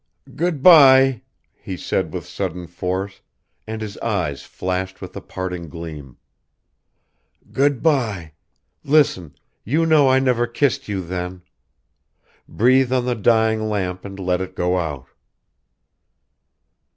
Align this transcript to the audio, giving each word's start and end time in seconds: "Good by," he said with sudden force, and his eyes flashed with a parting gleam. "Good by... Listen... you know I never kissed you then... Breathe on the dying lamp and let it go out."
"Good 0.35 0.63
by," 0.63 1.21
he 1.53 1.77
said 1.77 2.11
with 2.11 2.25
sudden 2.25 2.65
force, 2.65 3.21
and 3.67 3.83
his 3.83 3.99
eyes 3.99 4.41
flashed 4.41 4.99
with 4.99 5.15
a 5.15 5.21
parting 5.21 5.69
gleam. 5.69 6.17
"Good 7.51 7.83
by... 7.83 8.31
Listen... 8.83 9.35
you 9.63 9.85
know 9.85 10.09
I 10.09 10.17
never 10.17 10.47
kissed 10.47 10.87
you 10.87 11.01
then... 11.03 11.43
Breathe 12.49 12.91
on 12.91 13.05
the 13.05 13.13
dying 13.13 13.69
lamp 13.69 14.03
and 14.03 14.17
let 14.19 14.41
it 14.41 14.55
go 14.55 14.79
out." 14.79 15.05